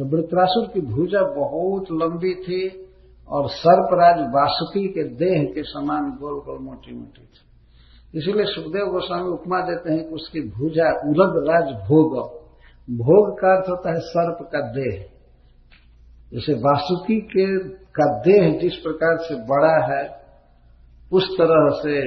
तो 0.00 0.04
वृत्रासुर 0.04 0.66
की 0.66 0.80
भुजा 0.80 1.22
बहुत 1.22 1.90
लंबी 1.92 2.34
थी 2.34 2.60
और 3.28 3.48
सर्पराज 3.48 4.20
वासुकी 4.20 4.88
के 4.88 5.02
देह 5.14 5.42
के 5.44 5.62
समान 5.62 6.04
गोल 6.10 6.38
गोल 6.40 6.58
मोटी 6.58 6.94
मोटी 6.94 7.22
थी। 7.22 8.18
इसीलिए 8.18 8.44
सुखदेव 8.44 8.86
गोस्वामी 8.86 9.28
उपमा 9.30 9.60
देते 9.60 9.92
हैं 9.92 10.08
कि 10.08 10.14
उसकी 10.14 10.40
भुजा 10.40 10.86
उरग 11.10 11.36
राज 11.48 11.74
भोग। 11.88 12.14
भोग 12.90 13.40
का 13.40 13.50
अर्थ 13.56 13.68
होता 13.70 13.92
है 13.92 14.00
सर्प 14.00 14.38
का 14.52 14.60
देह। 14.70 15.04
जैसे 16.32 16.52
वासुकी 16.52 17.20
के 17.20 17.46
का 17.68 18.06
देह 18.20 18.58
जिस 18.58 18.76
प्रकार 18.76 19.16
से 19.16 19.34
बड़ा 19.34 19.74
है, 19.86 20.24
उस 21.12 21.28
तरह 21.38 21.68
से 21.82 22.00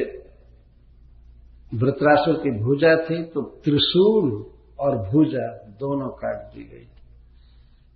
वृत्रासुर 1.78 2.36
की 2.36 2.52
भुजा 2.60 2.96
थी 2.96 3.23
तो 3.23 3.41
त्रिशूल 3.41 4.46
और 4.80 4.98
भुजा 4.98 5.48
दोनों 5.80 6.10
काट 6.10 6.55
दी 6.55 6.64
गई। 6.64 6.88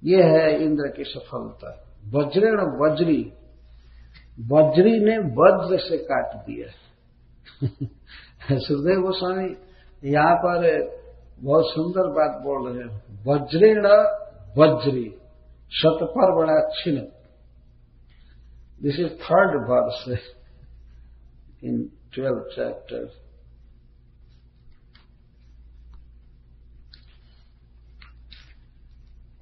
ये 0.03 0.23
है 0.23 0.63
इंद्र 0.63 0.87
की 0.87 1.03
सफलता। 1.03 1.83
वज्रेण 2.05 2.59
वज्री। 2.59 3.33
वज्री 4.39 4.99
ने 4.99 5.17
वज्र 5.17 5.79
से 5.79 5.97
काट 5.97 6.35
दिया। 6.35 6.67
सुखदेव 8.57 9.01
गोस्वामी, 9.01 9.55
यहाँ 10.09 10.35
पर 10.35 10.83
बहुत 11.39 11.65
सुंदर 11.67 12.07
बात 12.07 12.41
बोल 12.41 12.69
रहे 12.69 12.87
हैं। 12.87 13.03
वज्रेण 13.27 13.85
वज्री 14.57 15.09
शतपर 15.71 16.35
बड़ा 16.35 16.69
छिन्न। 16.69 17.07
This 18.81 18.99
is 18.99 19.07
third 19.07 19.69
verse 19.69 20.25
in 21.63 21.89
twelfth 22.13 22.55
chapter 22.55 23.26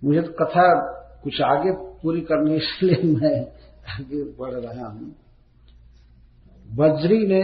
मुझे 0.06 0.22
तो 0.22 0.32
कथा 0.32 0.68
कुछ 1.24 1.42
आगे 1.42 1.72
पूरी 2.02 2.22
करने 2.22 2.56
इसलिए 2.56 3.14
मैं 3.14 3.40
आगे 3.94 4.24
बढ़ 4.40 4.54
रहा 4.54 4.88
हूँ। 4.88 5.16
वज्री 6.80 7.26
ने 7.28 7.42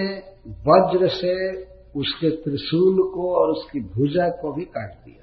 वज्र 0.67 1.08
से 1.08 1.34
उसके 2.00 2.30
त्रिशूल 2.30 3.02
को 3.14 3.34
और 3.36 3.50
उसकी 3.50 3.80
भुजा 3.80 4.30
को 4.30 4.54
भी 4.54 4.66
काट 4.66 4.94
दिया। 5.06 5.17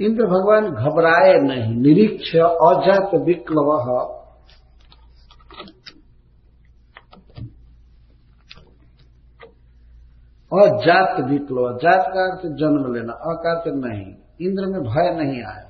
इंद्र 0.00 0.26
भगवान 0.26 0.70
घबराए 0.70 1.32
नहीं, 1.40 1.74
निरीक्ष, 1.74 2.36
अजात 2.36 3.14
विक्लव 3.14 3.70
अजात 10.62 11.30
विप्लव 11.30 11.76
जात 11.76 12.06
का 12.14 12.30
अर्थ 12.30 12.38
जन्म 12.38 12.94
लेना 12.94 13.12
अकार 13.12 13.54
के 13.54 13.70
नहीं, 13.70 14.14
इंद्र 14.40 14.66
में 14.66 14.82
भय 14.82 15.24
नहीं 15.24 15.42
आया। 15.42 15.68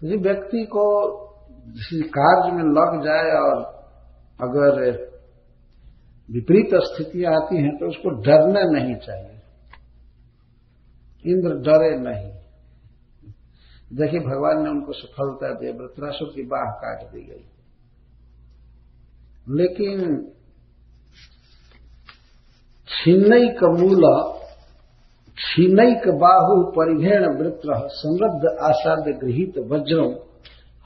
किसी 0.00 0.16
व्यक्ति 0.16 0.64
को 0.64 1.16
किसी 1.68 2.02
कार्य 2.02 2.52
में 2.52 2.64
लग 2.64 3.04
जाए 3.04 3.40
और 3.40 3.78
अगर 4.40 4.92
विपरीत 6.30 6.70
स्थितियाँ 6.74 7.32
आती 7.32 7.56
हैं 7.56 7.76
तो 7.76 7.86
उसको 7.86 8.10
डरना 8.10 8.60
नहीं 8.60 8.96
चाहिए। 8.96 9.34
इंद्र 11.26 11.54
डरे 11.54 11.98
नहीं। 11.98 12.38
देखिए, 13.92 14.20
भगवान 14.20 14.62
ने 14.62 14.70
उनको 14.70 14.92
सफलता 14.92 15.54
दी, 15.54 15.72
वृत्रासुर 15.72 16.28
की 16.34 16.42
बाह 16.42 16.70
काट 16.70 17.12
दी 17.12 17.20
गई। 17.20 17.48
लेकिन 19.48 20.28
छिन्नक 22.98 23.64
मूल 23.80 24.04
छिन्नक 25.38 26.08
बाहु 26.08 26.54
परिघेण 26.70 27.24
वृत्र, 27.38 27.74
समृद्ध 27.88 28.58
आसाद्य 28.62 29.12
गृहित 29.12 29.58
वज्रम, 29.58 30.10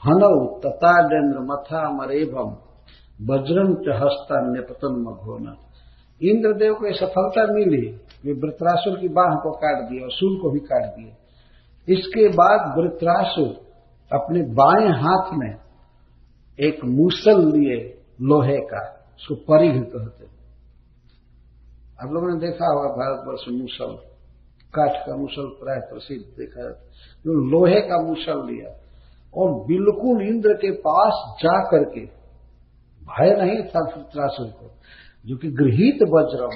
हनौ 0.03 0.59
तताडेन्द्र 0.59 1.39
मथा 1.39 1.81
मरेभम 1.91 2.51
वज्रम 3.21 3.73
च 3.75 3.95
हस्ता 4.01 4.41
न्यपतन 4.41 5.01
मघोना। 5.01 5.55
इंद्रदेव 6.21 6.73
को 6.73 6.93
सफलता 6.93 7.45
मिली, 7.53 7.87
वे 8.25 8.33
वृत्रासुर 8.33 8.99
की 8.99 9.07
बाह 9.07 9.35
को 9.35 9.51
काट 9.51 9.89
दिया 9.89 10.03
और 10.03 10.11
सूल 10.11 10.37
को 10.41 10.51
भी 10.51 10.59
काट 10.59 10.85
दिया 10.85 11.15
इसके 11.87 12.27
बाद 12.27 12.77
वृत्रासुर 12.77 13.49
अपने 14.11 14.41
बाएँ 14.41 14.87
हाथ 14.87 15.33
में 15.33 15.55
एक 16.59 16.85
मूसल 16.85 17.51
लिए, 17.51 17.77
लोहे 18.21 18.57
का, 18.57 18.81
उसको 19.15 19.35
परिघ 19.35 19.83
कहते 19.83 20.25
आप 22.01 22.11
लोगों 22.11 22.29
ने 22.29 22.39
देखा 22.39 22.73
होगा, 22.73 22.89
भारतवर्ष 22.89 23.61
मूसल, 23.61 23.95
काठ 24.73 25.07
का 25.07 25.15
मूसल 25.15 25.47
प्राय 25.47 25.79
प्रसिद्ध 25.79 26.23
देखा 26.37 26.69
जो 27.25 27.33
लोहे 27.49 27.81
का 27.81 28.01
मूसल 28.01 28.45
लिया, 28.45 28.69
और 29.33 29.65
बिल्कुल 29.67 30.21
इंद्र 30.21 30.53
के 30.53 30.71
पास 30.71 31.43
जा 31.43 31.59
करके, 31.63 32.05
भय 33.01 33.35
नहीं 33.35 33.63
था 33.63 33.85
त्रासुर 34.01 34.47
को, 34.47 34.71
जो 35.25 35.37
कि 35.37 35.47
गृहित 35.51 36.03
वज्र, 36.03 36.49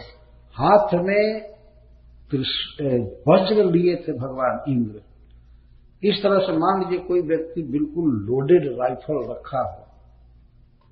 हाथ 0.58 0.94
में 0.94 1.58
वज्र 3.30 3.64
लिए 3.64 3.96
थे 3.96 4.14
भगवान 4.14 4.72
इंद्र। 4.72 5.02
इस 6.04 6.24
तरह 6.24 6.40
से 6.40 6.52
मान 6.52 6.80
लीजिए 6.80 7.08
कोई 7.08 7.22
व्यक्ति 7.22 7.62
बिल्कुल 7.62 8.10
लोडेड 8.12 8.80
राइफल 8.82 9.32
रखा 9.32 9.60
हो, 9.60 9.86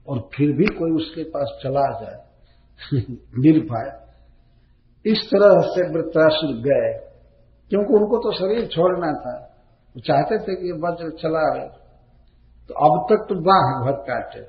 और 0.08 0.30
फिर 0.36 0.52
भी 0.52 0.66
कोई 0.66 0.92
उसके 0.92 1.24
पास 1.24 1.60
चला 1.64 1.92
जाए, 2.02 2.26
निर्भय 3.38 4.05
इस 5.06 5.26
तरह 5.26 5.60
से 5.68 5.88
वृत्रासुर 5.90 6.54
गए, 6.62 6.88
क्योंकि 7.72 7.94
उनको 7.94 8.18
तो 8.18 8.32
शरीर 8.32 8.66
छोड़ना 8.66 9.12
था। 9.16 9.36
वो 9.96 10.02
चाहते 10.02 10.38
थे 10.38 10.56
कि 10.56 10.68
ये 10.68 10.78
वज्र 10.80 11.10
चला 11.18 11.44
रहे। 11.54 11.68
तो 12.70 12.74
अब 12.86 12.96
तक 13.10 13.26
तो 13.30 13.36
बाह 13.42 13.68
भर 13.84 13.98
काटे। 14.04 14.40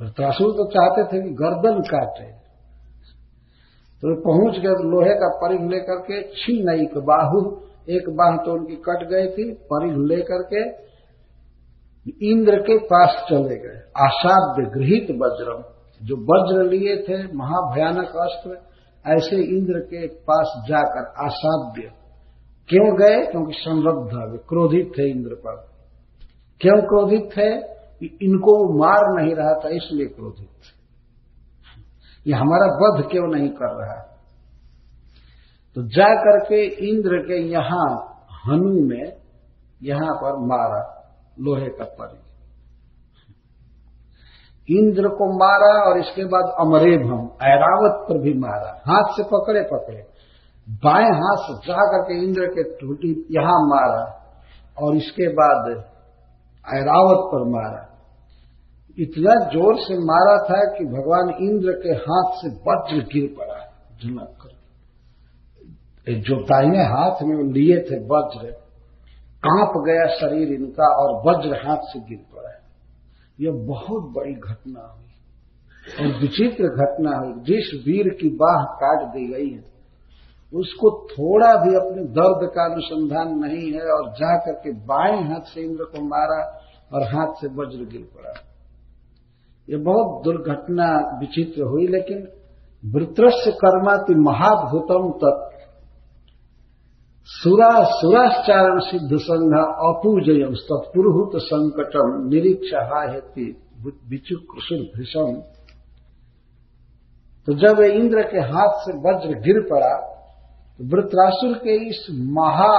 वृत्रासुर 0.00 0.52
तो 0.52 0.64
चाहते 0.70 1.04
थे 1.04 1.22
कि 1.22 1.30
गर्दन 1.34 1.82
काटे। 1.82 2.30
तो 4.02 4.14
पहुँच 4.22 4.58
गए 4.58 4.74
तो 4.74 4.88
लोहे 4.90 5.14
का 5.14 5.28
परिघ 5.36 5.60
लेकर 5.70 6.00
के 6.00 6.22
छिन्न 6.36 6.74
एक 6.80 6.98
बाहु, 7.04 7.38
एक 7.88 8.08
बाह 8.10 8.36
तो 8.36 8.52
उनकी 8.52 8.76
कट 8.84 9.06
गई 9.08 9.28
थी, 9.28 9.44
परिघ 9.72 9.94
लेकर 10.08 10.42
के 10.44 10.62
इंद्र 12.30 12.58
के 12.62 12.76
पास 12.86 13.24
चले 13.30 13.56
गए। 13.56 13.78
आसाध्य 13.98 14.64
गृहित 14.70 15.10
वज्रम, 15.20 15.62
जो 16.00 16.16
वज्र 16.24 16.62
लिए 16.70 16.96
थे, 17.02 17.16
महाभयानक 17.34 18.16
अस्त्र 18.22 18.56
ऐसे 19.06 19.36
इंद्र 19.36 19.80
के 19.80 20.06
पास 20.06 20.62
जाकर 20.68 21.26
असाध्य। 21.26 21.82
क्यों 22.68 22.98
गए? 22.98 23.30
क्योंकि 23.30 23.52
संरब्ध 23.52 24.32
वे 24.32 24.38
क्रोधित 24.38 24.92
थे 24.98 25.10
इंद्र 25.10 25.34
पर। 25.34 25.68
क्यों 26.60 26.82
क्रोधित 26.82 27.30
थे? 27.36 27.74
इनको 28.22 28.78
मार 28.78 29.22
नहीं 29.22 29.34
रहा 29.34 29.54
था, 29.64 29.68
इसलिए 29.68 30.06
क्रोधित 30.06 30.48
ये 32.26 32.34
हमारा 32.34 32.66
वध 32.66 33.10
क्यों 33.10 33.26
नहीं 33.26 33.48
कर 33.48 33.74
रहा? 33.82 34.18
तो 35.74 35.82
जा 35.82 36.14
करके 36.14 36.64
इंद्र 36.64 37.18
के 37.18 37.42
यहाँ 37.42 38.16
हनु 38.46 38.86
में 38.88 39.12
यहाँ 39.82 40.14
पर 40.14 40.46
मारा, 40.46 41.12
लोहे 41.40 41.68
का 41.68 41.84
परी। 41.84 42.33
इंद्र 44.68 45.08
को 45.08 45.26
मारा 45.38 45.72
और 45.84 45.98
इसके 45.98 46.24
बाद 46.24 46.52
अमरेभम, 46.60 47.24
ऐरावत 47.46 47.96
पर 48.08 48.18
भी 48.18 48.32
मारा। 48.38 48.70
हाथ 48.86 49.10
से 49.16 49.22
पकड़े 49.22 49.62
पकड़े। 49.62 50.02
बाएँ 50.84 51.10
हाथ 51.14 51.42
से 51.46 51.54
जा 51.66 51.82
करके 51.86 52.14
इंद्र 52.24 52.46
के 52.46 52.62
टूटी, 52.76 53.10
यहाँ 53.30 53.58
मारा 53.66 54.04
और 54.78 54.96
इसके 54.96 55.28
बाद 55.32 55.68
ऐरावत 56.64 57.26
पर 57.32 57.44
मारा। 57.50 57.82
इतना 58.98 59.34
ज़ोर 59.50 59.76
से 59.76 59.94
मारा 60.04 60.36
था 60.44 60.58
कि 60.74 60.84
भगवान 60.86 61.30
इंद्र 61.40 61.72
के 61.82 61.94
हाथ 62.02 62.34
से 62.34 62.48
वज्र 62.66 63.04
गिर 63.12 63.28
पड़ा 63.38 63.58
झुमक 64.02 64.36
कर। 64.42 64.52
जो 66.20 66.36
दाहिने 66.44 66.84
हाथ 66.84 67.22
में 67.22 67.36
लिए 67.52 67.76
थे 67.80 67.98
वज्र, 68.06 68.50
काँप 69.46 69.72
गया 69.86 70.06
शरीर 70.14 70.52
इनका 70.52 70.88
और 70.96 71.10
वज्र 71.26 71.66
हाथ 71.66 71.82
से 71.84 72.00
गिर 72.00 72.18
पड़ा। 72.32 72.53
यह 73.40 73.50
बहुत 73.50 74.02
बड़ी 74.02 74.34
घटना 74.34 74.80
हुई। 74.80 75.04
और 76.00 76.20
विचित्र 76.20 76.64
घटना 76.64 77.18
हुई। 77.18 77.32
जिस 77.32 77.84
वीर 77.86 78.08
की 78.08 78.28
बाह 78.28 78.64
काट 78.64 79.08
दी 79.08 79.26
गई 79.32 79.50
है, 79.50 79.74
उसको 80.54 81.08
थोड़ा 81.12 81.54
भी 81.54 81.74
अपने 81.74 82.02
दर्द 82.02 82.50
का 82.54 82.72
अनुसंधान 82.72 83.38
नहीं 83.38 83.72
है 83.72 83.82
और 83.82 84.10
जा 84.10 84.36
करके 84.36 84.72
बाएँ 84.72 85.22
हाथ 85.24 85.40
से 85.40 85.60
इंद्र 85.60 85.84
को 85.84 86.04
मारा 86.04 86.60
और 86.94 87.02
हाथ 87.02 87.32
से 87.34 87.46
वज्र 87.46 87.84
गिर 87.84 88.08
पड़ा। 88.14 88.32
यह 89.70 89.78
बहुत 89.78 90.24
दुर्घटना 90.24 91.18
विचित्र 91.20 91.62
हुई, 91.62 91.86
लेकिन 91.86 92.28
वृत्रस्य 92.94 93.50
कर्माति 93.50 94.14
महाभूतम 94.14 95.10
तत् 95.10 95.53
सुरा 97.28 97.68
सुराश्चारण 97.84 98.78
सिद्ध 98.78 99.16
संघ 99.16 99.52
अपूजय 99.84 100.42
तत्पुरुहूत 100.62 101.30
संकटम 101.42 102.10
निरीक्षाहति 102.28 103.46
विचुकृषुर 104.08 104.78
भीषण 104.96 105.32
तो 107.46 107.54
जब 107.54 107.80
इंद्र 107.82 108.22
के 108.22 108.40
हाथ 108.40 108.76
से 108.76 108.96
वज्र 108.98 109.38
गिर 109.40 109.60
पड़ा 109.70 109.94
तो 110.78 110.84
वृत्रासुर 110.84 111.56
के 111.58 111.76
इस 111.88 112.06
महा 112.10 112.76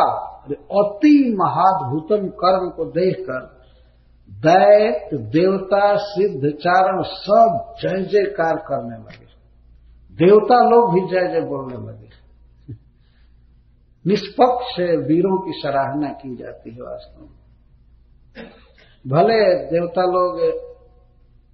अति 0.79 1.13
महाद्भुतम 1.39 2.27
कर्म 2.43 2.69
को 2.69 2.85
देखकर 2.91 3.43
दैत 4.45 5.09
देवता 5.13 5.95
सिद्ध 5.97 6.49
चारण 6.61 7.01
सब 7.03 7.75
जय 7.81 8.03
जयकार 8.03 8.55
करने 8.55 8.97
लगे। 8.97 9.25
देवता 10.15 10.59
लोग 10.69 10.93
भी 10.93 11.01
जय 11.01 11.27
जय 11.33 11.41
बोलने 11.41 11.87
लगे। 11.87 12.14
निष्पक्ष 14.07 14.79
वीरों 14.79 15.45
की 15.45 15.61
सराहना 15.61 16.09
की 16.09 16.35
जाती 16.35 16.71
है 16.71 16.81
वास्तव 16.81 17.21
में। 17.21 17.45
भले 19.07 19.65
देवता 19.65 20.01
लोग 20.01 20.39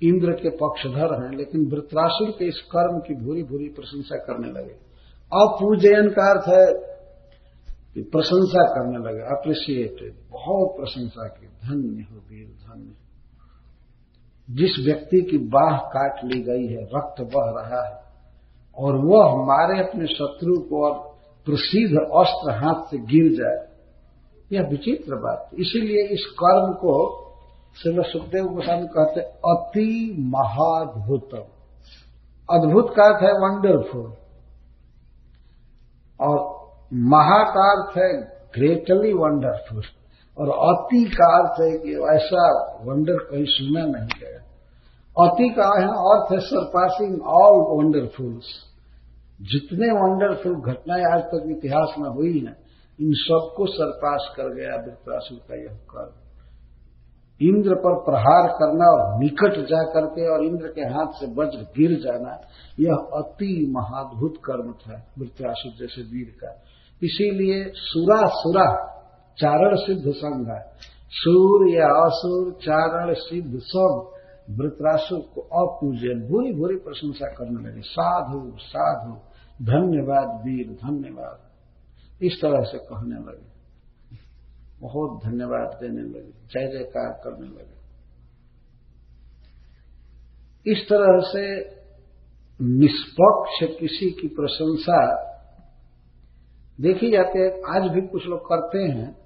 इंद्र 0.04 0.32
के 0.32 0.50
पक्षधर 0.50 1.24
हैं, 1.24 1.38
लेकिन 1.38 1.72
वृत्रासुर 1.72 2.30
के 2.30 2.46
इस 2.46 2.62
कर्म 2.62 3.00
की 3.00 3.26
भूरी 3.26 3.44
भूरी 3.44 3.68
प्रशंसा 3.68 4.18
करने 4.18 4.48
लगे। 4.48 4.92
अपूजयन 5.34 6.10
का 6.10 6.32
अर्थ 6.32 6.48
है 6.48 6.92
कि 7.94 8.02
प्रशंसा 8.02 8.64
करने 8.64 8.98
लगे 8.98 9.22
अप्रिशिएटेड 9.22 10.14
बहुत 10.32 10.70
प्रशंसा 10.70 11.28
की। 11.28 11.48
धन्य 11.48 12.02
हो 12.02 12.18
वीर, 12.18 12.48
धन्य। 12.48 12.92
जिस 14.50 14.86
व्यक्ति 14.86 15.22
की 15.22 15.38
बाह 15.38 15.78
काट 15.78 16.26
ली 16.26 16.42
गई 16.42 16.68
है, 16.68 16.84
रक्त 16.84 17.22
बह 17.22 17.62
रहा 17.62 17.88
है, 17.88 18.04
और 18.76 18.96
वह 18.96 19.32
हमारे 19.32 19.80
अपने 19.80 20.08
शत्रु 20.08 20.62
को 20.62 20.90
और 20.90 21.11
प्रसिद्ध 21.46 21.98
अस्त्र 21.98 22.52
हाथ 22.52 22.84
से 22.92 22.98
गिर 22.98 23.32
जाए। 23.34 23.72
यह 24.52 24.68
विचित्र 24.70 25.16
बात। 25.16 25.50
इसीलिए 25.54 26.04
इस 26.08 26.26
कर्म 26.40 26.74
को 26.74 26.96
श्री 27.78 28.04
सुखदेव 28.04 28.46
गोस्वामी 28.46 28.88
कहते 28.88 29.22
अति 29.22 30.16
महाद्भुतम। 30.20 31.46
अद्भुत 32.50 32.94
का 32.96 33.04
अर्थ 33.04 33.24
है 33.24 33.32
वंडरफुल 33.32 34.14
और 36.20 36.38
महा 36.94 37.44
का 37.44 37.66
अर्थ 37.72 37.98
है 37.98 38.22
ग्रेटली 38.56 39.14
वंडरफुल 39.14 39.84
और 40.38 40.50
अति 40.50 41.04
का 41.06 41.28
अर्थ 41.38 41.62
है 41.62 41.78
कि 41.78 41.94
ऐसा 42.16 42.44
वंडर 42.84 43.14
कहीं 43.14 43.46
सुना 43.48 43.86
नहीं 43.86 44.20
गया। 44.22 44.40
अति 45.26 45.50
का 45.50 45.64
अर्थ 45.64 46.34
है 46.34 46.40
सरपासिंग 46.40 47.22
ऑल 47.22 47.78
वंडरफुल्स 47.78 48.71
जितने 49.42 49.88
वंडरफुल 49.88 50.56
घटनाएँ 50.56 51.04
आज 51.04 51.22
तक 51.22 51.44
इतिहास 51.50 51.96
में 52.00 52.10
हुई 52.10 52.40
हैं, 52.40 52.58
इन 53.02 53.14
सबको 53.14 53.66
सरपास 53.66 54.34
कर 54.38 54.44
गया 54.44 54.76
वृत्रासुर 54.76 55.38
का 55.38 55.56
यह 55.56 55.78
कर्म। 55.78 56.22
इंद्र 57.42 57.76
पर 57.76 57.94
प्रहार 57.94 58.48
करना 58.48 58.86
और 58.86 59.20
निकट 59.20 59.66
जा 59.66 59.84
करके 59.84 60.30
और 60.30 60.46
इंद्र 60.46 60.68
के 60.68 60.82
हाथ 60.82 61.08
से 61.08 61.26
वज्र 61.26 61.60
गिर 61.78 62.00
जाना, 62.00 62.42
यह 62.80 62.94
अति 62.94 63.68
महाद्भुत 63.70 64.34
कर्म 64.38 64.72
था 64.72 65.08
वृत्रासुर 65.20 65.72
जैसे 65.80 66.02
वीर 66.02 66.36
का। 66.42 66.64
इसीलिए 67.04 67.72
सुरा 67.76 68.22
सुरा 68.26 68.88
चारण 69.38 69.76
सिद्ध 69.76 70.12
संघ 70.12 70.48
है। 70.48 70.62
सूर 71.10 71.70
या 71.70 71.88
असुर, 71.88 72.52
चारण 72.52 73.14
सिद्ध 73.14 73.60
सब 73.60 74.12
वृत्रासुर 74.50 75.20
को 75.20 75.42
अपूजन 75.42 76.28
भूरी 76.30 76.54
भूरी 76.54 76.76
प्रशंसा 76.76 77.28
करने 77.28 77.70
लगे। 77.70 77.82
साधु 77.82 78.52
साधु। 78.58 79.31
धन्यवाद 79.62 80.46
वीर, 80.46 80.68
धन्यवाद। 80.68 81.52
इस 82.22 82.42
तरह 82.42 82.64
से 82.64 82.78
कहने 82.78 83.16
लगे। 83.16 83.52
बहुत 84.80 85.24
धन्यवाद 85.24 85.78
देने 85.82 86.02
लगे, 86.02 86.32
जय 86.32 86.78
जयकार 86.78 87.22
करने 87.24 87.48
लगे। 87.48 87.82
इस 90.72 90.86
तरह 90.90 91.22
से 91.22 91.72
निष्पक्ष 92.62 93.80
किसी 93.80 94.12
की 94.12 94.28
प्रशंसा 94.28 95.32
देखी 96.82 97.12
जाती 97.12 97.40
है। 97.40 97.62
आज 97.76 97.92
भी 97.92 98.08
कुछ 98.08 98.26
लोग 98.26 98.40
करते 98.40 98.78
हैं। 98.78 99.22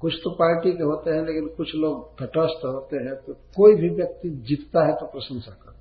कुछ 0.00 0.14
तो 0.14 0.30
पार्टी 0.30 0.72
के 0.72 0.82
होते 0.82 1.10
हैं, 1.10 1.26
लेकिन 1.26 1.46
कुछ 1.56 1.74
लोग 1.74 2.14
तटस्थ 2.18 2.64
होते 2.64 2.96
हैं। 2.96 3.14
तो 3.14 3.34
कोई 3.34 3.74
भी 3.74 3.88
व्यक्ति 3.88 4.30
जीतता 4.30 4.86
है 4.86 4.92
तो 4.92 5.06
प्रशंसा 5.06 5.50
करता 5.50 5.77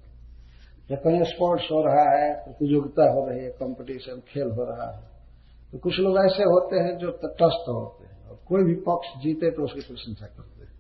या 0.92 0.98
कहीं 0.98 1.24
स्पोर्ट्स 1.24 1.66
हो 1.72 1.84
रहा 1.86 2.18
है, 2.18 2.44
प्रतियोगिता 2.44 3.12
हो 3.12 3.30
रही 3.30 3.44
है 3.44 3.50
कंपटीशन 3.50 4.22
खेल 4.28 4.52
हो 4.52 4.64
रहा 4.64 4.98
है 4.98 5.18
तो 5.72 5.78
कुछ 5.78 5.94
लोग 6.00 6.18
ऐसे 6.18 6.44
होते 6.44 6.76
हैं 6.76 6.98
जो 6.98 7.12
तटस्थ 7.12 7.70
होते 7.70 8.06
हैं 8.06 8.28
और 8.28 8.40
कोई 8.48 8.64
भी 8.64 8.76
पक्ष 8.76 9.24
जीते 9.24 9.52
तो 9.52 9.64
उसकी 9.64 9.80
प्रशंसा 9.80 10.26
करते 10.26 10.62
हैं। 10.62 10.74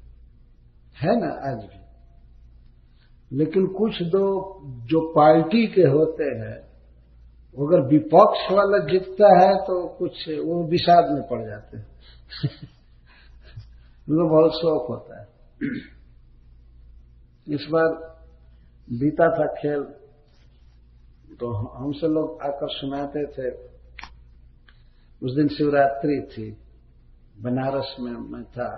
है 0.95 1.19
ना, 1.19 1.49
आज 1.49 1.65
भी। 1.65 1.87
लेकिन 3.37 3.67
कुछ 3.67 4.03
दो 4.03 4.61
जो 4.65 5.13
पार्टी 5.13 5.67
के 5.67 5.81
होते 5.81 6.23
हैं 6.23 6.67
अगर 7.59 7.81
विपक्ष 7.81 8.51
वाला 8.51 8.77
जीतता 8.77 9.45
है 9.45 9.55
तो 9.55 9.87
कुछ 9.87 10.29
वो 10.29 10.67
विषाद 10.67 11.11
में 11.11 11.23
पड़ 11.23 11.49
जाते 11.49 11.77
हैं। 11.77 11.87
उनको 14.09 14.29
बहुत 14.29 14.51
शौक 14.51 14.87
होता 14.89 15.21
है। 15.21 15.27
इस 17.55 17.67
बार 17.71 18.16
बीता 18.87 19.27
था 19.29 19.45
खेल 19.53 19.81
तो 21.39 21.51
हमसे 21.51 22.07
लोग 22.07 22.41
आकर 22.41 22.69
सुनाते 22.71 23.25
थे। 23.27 23.49
उस 25.21 25.31
दिन 25.35 25.47
शिवरात्रि 25.47 26.19
थी, 26.31 26.49
बनारस 27.41 27.95
में 27.99 28.11
मैं 28.11 28.43
था 28.53 28.69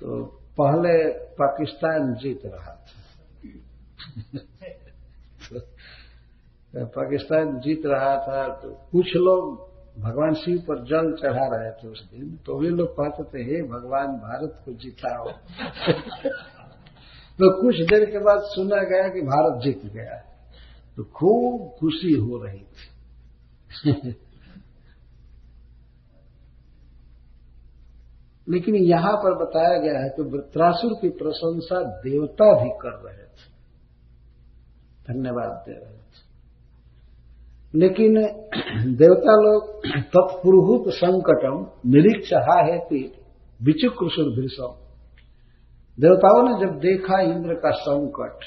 तो 0.00 0.22
पहले 0.58 0.92
पाकिस्तान 1.36 2.14
जीत 2.14 2.42
रहा 2.46 2.74
था। 2.74 2.98
तो 6.74 6.86
पाकिस्तान 6.88 7.58
जीत 7.60 7.82
रहा 7.86 8.14
था 8.18 8.46
तो 8.54 8.68
कुछ 8.92 9.14
लोग 9.16 9.68
भगवान 9.98 10.34
शिव 10.34 10.58
पर 10.60 10.84
जल 10.84 11.12
चढ़ा 11.12 11.46
रहे 11.48 11.70
थे 11.72 11.88
उस 11.88 12.02
दिन 12.10 12.36
तो 12.46 12.58
वे 12.58 12.68
लोग 12.70 12.88
कहते 12.92 13.22
थे, 13.24 13.42
हे 13.44 13.62
भगवान, 13.68 14.08
भारत 14.18 14.62
को 14.64 14.72
जिताओ। 14.74 15.26
तो 17.40 17.62
कुछ 17.62 17.76
देर 17.76 18.10
के 18.10 18.18
बाद 18.18 18.40
सुना 18.40 18.82
गया 18.82 19.08
कि 19.08 19.20
भारत 19.20 19.62
जीत 19.64 19.92
गया। 19.92 20.22
तो 20.96 21.04
खूब 21.04 21.68
खुशी 21.80 22.12
हो 22.12 22.44
रही 22.44 22.60
थी। 22.60 24.08
लेकिन 28.48 28.74
यहाँ 28.74 29.16
पर 29.16 29.34
बताया 29.44 29.78
गया 29.78 29.98
है 30.02 30.08
कि 30.08 30.22
वृत्रासुर 30.22 30.92
की 30.92 31.08
प्रशंसा 31.08 31.82
देवता 31.82 32.64
भी 32.64 32.70
कर 32.70 33.02
रहे 33.04 33.24
थे। 33.24 33.50
धन्यवाद 35.12 35.64
दे 35.68 35.72
रहे 35.72 35.96
थे। 35.96 36.00
लेकिन 37.74 38.14
देवता 38.94 39.32
लोग 39.32 39.82
तत्पुरुहूत 39.86 40.84
संकटम 40.88 41.66
निरीक्ष 41.90 42.32
हा 42.32 42.66
विचुकृषुर 43.62 44.24
भीषम 44.24 44.79
देवताओं 46.00 46.42
ने 46.48 46.66
जब 46.66 46.78
देखा 46.78 47.20
इंद्र 47.20 47.54
का 47.54 47.70
संकट 47.70 48.44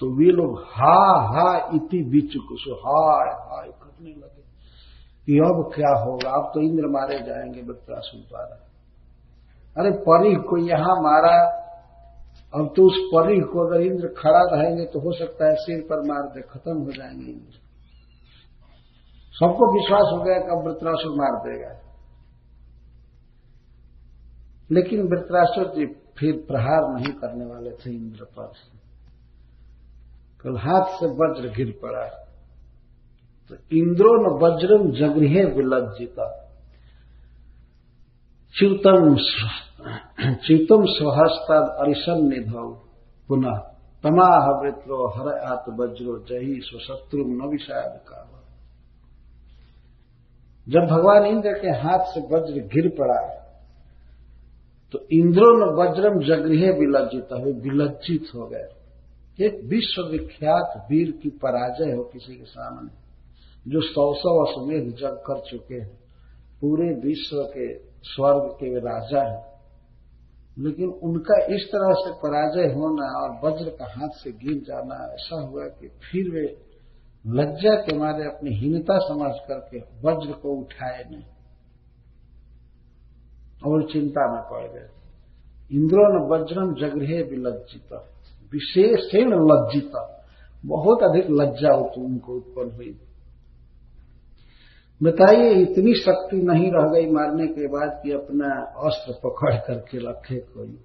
तो 0.00 0.06
वे 0.18 0.24
लोग 0.24 0.60
हा 0.60 1.00
हा, 1.26 1.70
इति 1.74 1.98
विचुकुशु 2.02 2.74
हाय 2.74 3.28
हाय, 3.30 3.68
करने 3.68 4.10
लगे 4.10 4.42
कि 5.26 5.38
अब 5.38 5.72
क्या 5.74 5.92
होगा? 6.04 6.30
अब 6.30 6.50
तो 6.54 6.60
इंद्र 6.60 6.86
मारे 6.86 7.18
जाएँगे 7.18 7.62
वृत्रासुर 7.62 8.20
द्वारा 8.20 8.56
अरे 9.76 9.90
परी 9.90 10.34
को 10.34 10.56
यहाँ 10.58 10.94
मारा, 11.02 11.34
अब 12.54 12.72
तो 12.76 12.86
उस 12.86 12.96
परी 13.14 13.40
को 13.40 13.66
अगर 13.66 13.80
इंद्र 13.80 14.08
खड़ा 14.08 14.40
रहेंगे 14.52 14.84
तो 14.84 15.00
हो 15.00 15.12
सकता 15.12 15.48
है 15.48 15.54
सिर 15.54 15.80
पर 15.80 16.00
मार 16.00 16.22
दे, 16.22 16.40
खत्म 16.40 16.76
हो 16.78 16.92
जाएँगे 16.92 17.32
इंद्र। 17.32 17.58
सबको 19.34 19.72
विश्वास 19.74 20.10
हो 20.12 20.22
गया 20.24 20.38
कि 20.38 20.50
अब 20.50 20.66
वृत्रासुर 20.66 21.16
मार 21.16 21.36
देगा। 21.40 21.79
लेकिन 24.70 25.02
वृत्रासुर 25.02 25.66
जी 25.76 25.86
फिर 26.18 26.44
प्रहार 26.48 26.88
नहीं 26.94 27.12
करने 27.12 27.44
वाले 27.44 27.70
थे 27.70 27.90
इंद्र 27.90 28.24
पर 28.24 28.52
कल 30.44 30.56
हाथ 30.56 30.84
से 30.84 31.06
वज्र 31.06 31.48
गिर 31.56 31.78
पड़ा। 31.82 32.04
तो 33.50 33.56
इंद्रो 33.76 34.12
न 34.16 34.26
वज्रम 34.42 34.90
जगृह 34.90 35.46
विलज्जिता। 35.46 36.26
च्युतम 38.54 39.16
चितम 40.46 40.84
स्वहस्ताद 40.84 41.68
अरिशन 41.80 42.28
निधौ। 42.28 42.68
पुनः 43.28 43.58
तमाह 44.04 44.46
वृत्रो 44.60 45.08
हर 45.08 45.28
आत 45.38 45.64
वज्रो 45.68 46.18
जही 46.18 46.60
स्वशत्रु 46.60 47.24
न 47.24 47.50
विषाद 47.50 48.00
का 48.08 48.26
जब 50.68 50.86
भगवान 50.86 51.26
इंद्र 51.26 51.52
के 51.52 51.68
हाथ 51.68 52.04
से 52.04 52.20
वज्र 52.20 52.60
गिर 52.66 52.88
पड़ा 52.98 53.39
तो 54.92 55.06
इंद्रो 55.12 55.46
न 55.46 55.76
वज्रम 55.78 56.20
जगृह 56.20 56.72
विलज्जित 56.72 57.28
हुए 57.32 57.52
विलज्जित 57.52 58.24
हो 58.34 58.46
गए। 58.46 58.68
एक 59.44 59.64
विश्व 59.64 60.02
विख्यात 60.02 60.86
वीर 60.90 61.10
की 61.10 61.28
पराजय 61.28 61.92
हो 61.92 62.02
किसी 62.02 62.34
के 62.34 62.44
सामने, 62.44 62.90
जो 63.70 63.80
सौ 63.80 64.14
सौ 64.14 64.44
अश्वेध 64.44 64.94
जग 64.94 65.22
कर 65.26 65.40
चुके 65.40 65.74
हैं। 65.74 66.00
पूरे 66.60 66.94
विश्व 66.94 67.36
के 67.36 67.78
स्वर्ग 68.02 68.42
के 68.42 68.78
राजा 68.78 69.22
हैं। 69.22 69.50
लेकिन 70.58 70.88
उनका 70.88 71.44
इस 71.44 71.70
तरह 71.74 71.92
से 71.92 72.12
पराजय 72.12 72.74
होना 72.74 73.20
और 73.20 73.30
वज्र 73.44 73.70
का 73.70 73.84
हाथ 73.90 74.08
से 74.08 74.32
गिर 74.32 74.54
जाना, 74.54 75.12
ऐसा 75.12 75.40
हुआ 75.40 75.64
कि 75.64 75.88
फिर 75.88 76.30
वे 76.30 76.70
लज्जा 77.26 77.74
के 77.74 77.98
मारे 77.98 78.24
अपनी 78.24 78.50
हीनता 78.50 78.98
समझ 78.98 79.34
करके 79.48 79.78
वज्र 79.78 80.32
को 80.32 80.60
उठाए 80.60 81.04
नहीं। 81.10 81.24
और 83.66 83.82
चिंता 83.92 84.32
में 84.32 84.42
पड़ 84.42 84.66
गए 84.72 84.88
इंद्रो 85.76 86.04
न 86.08 86.22
वज्रम 86.30 86.74
जगृह 86.74 87.10
विलज्जित। 87.30 87.92
विशेषण 88.52 89.34
लज्जित। 89.44 89.92
बहुत 90.66 91.02
अधिक 91.02 91.26
लज्जा 91.30 91.74
उनको 91.74 92.34
उत्पन्न 92.34 92.70
हुई। 92.70 92.98
बताइए, 95.02 95.50
इतनी 95.50 95.94
शक्ति 95.94 96.36
नहीं 96.36 96.70
रह 96.72 96.88
गई 96.88 97.06
मारने 97.10 97.46
के 97.46 97.66
बाद 97.66 98.00
कि 98.02 98.12
अपना 98.12 98.48
अस्त्र 98.86 99.12
पकड़ 99.12 99.54
करके 99.56 99.98
रखे 99.98 100.38
कोई। 100.38 100.78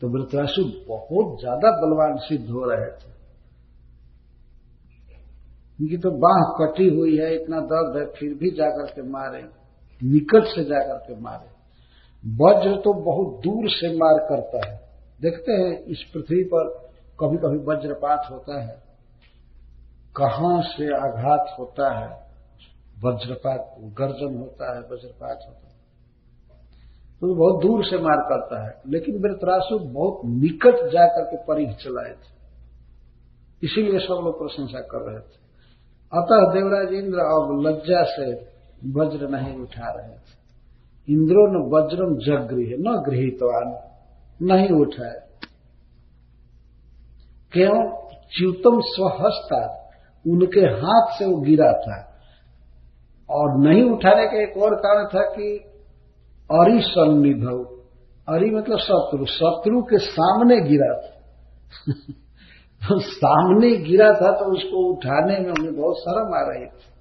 तो 0.00 0.08
वृतरासु 0.08 0.62
बहुत 0.88 1.40
ज़्यादा 1.40 1.70
बलवान 1.70 2.16
सिद्ध 2.16 2.50
हो 2.50 2.64
रहे 2.64 2.90
थे। 2.90 3.10
उनकी 5.78 5.96
तो 5.96 6.10
बाह 6.10 6.42
कटी 6.58 6.88
हुई 6.88 7.16
है, 7.16 7.34
इतना 7.34 7.60
दर्द 7.60 7.96
है, 7.96 8.04
फिर 8.06 8.34
भी 8.34 8.50
जाकर 8.50 8.86
के 8.86 9.02
मारे। 9.02 9.61
निकट 10.04 10.44
से 10.44 10.64
जाकर 10.64 10.94
के 10.94 11.20
मारे। 11.20 11.52
वज्र 12.28 12.80
तो 12.80 12.92
बहुत 12.92 13.40
दूर 13.40 13.70
से 13.70 13.96
मार 13.96 14.26
करता 14.28 14.70
है। 14.70 14.80
देखते 15.20 15.52
हैं, 15.52 15.84
इस 15.84 16.02
पृथ्वी 16.14 16.44
पर 16.44 16.92
कभी 17.20 17.36
कभी 17.36 17.58
वज्रपात 17.58 18.28
होता 18.30 18.60
है। 18.60 18.82
कहाँ 20.16 20.62
से 20.62 20.96
आघात 20.96 21.56
होता 21.58 21.98
है? 21.98 22.22
वज्रपात, 23.04 23.76
गर्जन 23.80 24.38
होता 24.38 24.74
है, 24.74 24.80
वज्रपात 24.80 25.38
होता 25.48 25.68
है। 25.68 25.72
तो 27.20 27.34
बहुत 27.34 27.62
दूर 27.62 27.84
से 27.84 27.98
मार 27.98 28.16
करता 28.16 28.66
है। 28.66 28.82
लेकिन 28.88 29.22
वृतरासु 29.22 29.78
बहुत 29.78 30.20
निकट 30.24 30.74
जाकर 30.74 31.24
के 31.24 31.36
परिघ 31.36 31.72
चलाए 31.72 32.12
थे। 32.12 32.32
इसीलिए 33.62 33.98
सब 33.98 34.20
लोग 34.24 34.38
प्रशंसा 34.38 34.80
कर 34.80 34.98
रहे 34.98 35.20
थे। 35.20 35.42
अतः 36.12 36.54
देवराज 36.54 37.04
इंद्र 37.04 37.18
अब 37.18 37.62
लज्जा 37.66 38.04
से 38.04 38.51
वज्र 38.86 39.28
नहीं 39.28 39.58
उठा 39.60 39.92
रहे। 39.92 40.08
थे 40.08 40.42
इंद्रो 41.08 41.46
न 41.46 41.70
वज्रम 41.74 42.14
जगृह 42.14 42.76
न 42.78 43.02
गृहितवान, 43.06 43.92
नहीं 44.46 44.68
उठाए। 44.68 45.20
क्यों? 47.52 48.02
च्युतम 48.12 48.80
स्वहस्ता, 48.80 49.90
उनके 50.28 50.60
हाथ 50.60 51.18
से 51.18 51.24
वो 51.24 51.36
गिरा 51.36 51.72
था। 51.72 52.12
और 53.30 53.58
नहीं 53.58 53.82
उठाने 53.82 54.26
का 54.26 54.42
एक 54.42 54.62
और 54.62 54.74
कारण 54.74 55.04
था 55.04 55.22
कि 55.22 55.58
अरि 56.50 56.80
सन्निधव 56.82 57.78
अरि 58.28 58.50
मतलब 58.50 58.78
शत्रु। 58.78 59.26
शत्रु 59.26 59.82
के 59.82 59.98
सामने 59.98 60.60
गिरा 60.60 60.94
था। 60.94 61.12
तो 62.88 63.00
सामने 63.00 63.76
गिरा 63.76 64.12
था 64.12 64.38
तो 64.38 64.52
उसको 64.52 64.92
उठाने 64.92 65.38
में 65.38 65.50
हमें 65.50 65.76
बहुत 65.76 65.96
शर्म 65.96 66.34
आ 66.34 66.50
रही 66.50 66.66
थी। 66.66 66.91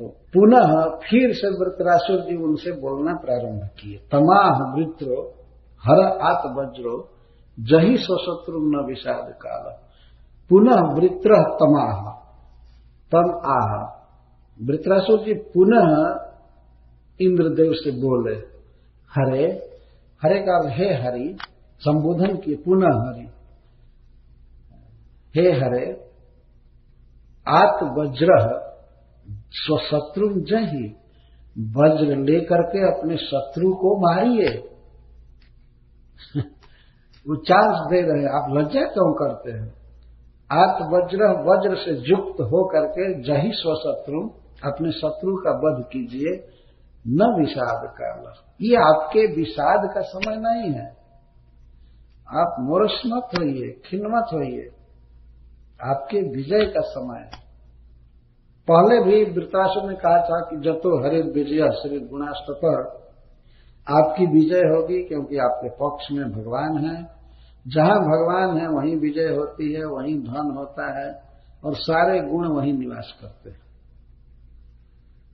तो 0.00 0.08
पुनः 0.08 0.84
फिर 0.96 1.32
से 1.32 1.48
वृतरासुर 1.48 2.20
जी 2.20 2.36
उनसे 2.36 2.72
बोलना 2.72 3.14
प्रारंभ 3.14 3.62
किए। 3.62 3.98
तमाह 3.98 4.74
वृत्रो 4.74 5.34
हर 5.84 6.18
आत 6.18 6.42
वज्रो 6.46 7.08
जही 7.60 7.96
स्वशत्रु 7.96 8.58
न 8.58 8.86
विषाद 8.88 9.32
काल। 9.32 9.78
पुनः 10.48 10.94
वृत्र 10.94 11.34
तमाह, 11.34 12.10
तम 13.14 13.40
आह। 13.46 14.00
वृत्रासुर 14.66 15.20
जी 15.20 15.34
पुनः 15.34 16.16
इंद्रदेव 17.20 17.72
से 17.72 17.90
बोले, 17.90 18.34
हरे 19.10 19.70
हरे 20.22 20.40
का 20.40 20.68
हे 20.68 20.94
हरि, 20.94 21.36
संबोधन 21.78 22.36
किए 22.36 22.56
पुनः 22.56 23.08
हरि। 23.08 23.28
हे 25.36 25.52
हरे 25.52 26.10
आत 27.48 27.84
स्वशत्रु 29.32 30.28
जही। 30.40 30.96
वज्र 31.58 32.16
लेकर 32.16 32.62
के 32.62 32.98
अपने 32.98 33.16
शत्रु 33.16 33.74
को 33.74 33.96
मारिए। 34.00 34.70
वो 37.28 37.36
चांस 37.36 37.90
दे 37.90 38.00
रहे 38.00 38.26
आप 38.26 38.46
लज्जा 38.50 38.80
क्यों 38.80 39.14
करते 39.14 39.50
हैं? 39.50 39.74
आत 40.52 40.82
वज्र 40.82 41.24
वज्र 41.26 41.76
से 41.76 41.90
युक्त 41.90 42.40
हो 42.40 42.68
करके 42.68 43.22
जही 43.22 43.50
स्वशत्रु, 43.52 44.30
अपने 44.64 44.92
शत्रु 44.92 45.36
का 45.36 45.50
वध 45.50 45.84
कीजिए। 45.84 46.48
न 47.08 47.36
विषाद 47.38 47.94
काल। 48.00 48.32
ये 48.60 48.76
आपके 48.76 49.34
विषाद 49.34 49.94
का 49.94 50.00
समय 50.00 50.36
नहीं 50.36 50.72
है। 50.72 51.00
आप 52.36 52.56
मोरस 52.60 53.02
मत 53.06 53.28
होइए, 53.38 53.80
खिन्न 53.84 54.06
मत 54.06 54.26
होइए। 54.34 54.70
आपके 55.82 56.20
विजय 56.20 56.64
का 56.64 56.80
समय 56.80 57.18
है। 57.18 57.49
पहले 58.70 59.04
भी 59.04 59.24
वृतासु 59.24 59.88
ने 59.88 59.94
कहा 59.94 60.18
था 60.22 60.40
कि 60.40 60.56
जतो 60.56 61.06
हरे 61.06 61.22
विजय 61.22 61.70
श्री 61.70 62.00
गुणाष्टक 62.00 62.96
आपकी 63.88 64.26
विजय 64.26 64.58
होगी, 64.58 65.02
क्योंकि 65.02 65.36
आपके 65.36 65.68
पक्ष 65.68 66.06
में 66.12 66.32
भगवान 66.32 66.78
है। 66.78 67.02
जहाँ 67.68 67.98
भगवान 68.00 68.58
है, 68.58 68.68
वहीं 68.68 68.96
विजय 68.96 69.34
होती 69.34 69.72
है, 69.72 69.84
वहीं 69.84 70.18
धन 70.18 70.54
होता 70.56 71.00
है, 71.00 71.22
और 71.64 71.74
सारे 71.76 72.20
गुण 72.20 72.48
वहीं 72.48 72.72
निवास 72.72 73.18
करते 73.20 73.50
हैं। 73.50 73.60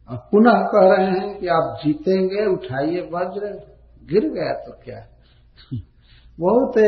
अब 0.09 0.29
पुनः 0.33 0.53
कह 0.53 0.97
रहे 0.97 1.07
हैं 1.07 1.39
कि 1.39 1.47
आप 1.47 1.79
जीतेंगे, 1.85 2.47
उठाइए 2.47 3.01
वज्र, 3.01 3.47
गिर 4.05 4.31
गया 4.31 4.53
तो 4.53 4.73
क्या? 4.85 5.07
बहुत 6.41 6.79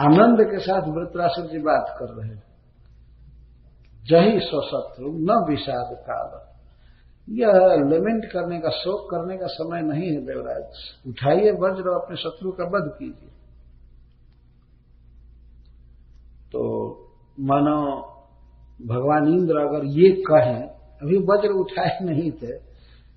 आनंद 0.00 0.40
के 0.40 0.58
साथ 0.58 0.82
वृतराष्ट्र 0.88 1.42
जी 1.42 1.58
बात 1.58 1.96
कर 1.98 2.06
रहे 2.06 2.34
हैं। 2.34 2.45
जही 4.08 4.40
स्वशत्रु, 4.40 5.06
न 5.08 5.46
विषाद 5.48 5.96
काल। 5.96 6.56
यह 7.28 7.52
लेमेंट 7.90 8.24
करने 8.24 8.60
का, 8.60 8.68
शोक 8.68 9.10
करने 9.10 9.36
का 9.36 9.46
समय 9.46 9.80
नहीं 9.82 10.10
है, 10.10 10.26
देवराज। 10.26 10.72
उठाइए 11.08 11.50
वज्र 11.50 11.88
और 11.88 12.04
अपने 12.04 12.16
शत्रु 12.16 12.52
का 12.52 12.64
वध 12.64 12.98
कीजिए। 12.98 13.28
तो 16.52 16.92
मानो 17.40 18.02
भगवान 18.86 19.28
इंद्र 19.28 19.56
अगर 19.56 19.84
ये 19.84 20.10
कहें, 20.10 20.62
अभी 21.02 21.18
वज्र 21.18 21.48
उठाए 21.48 21.98
नहीं 22.02 22.32
थे, 22.32 22.58